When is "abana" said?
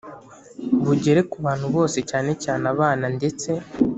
2.73-3.05